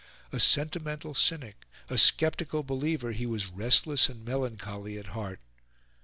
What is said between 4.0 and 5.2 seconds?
and melancholy at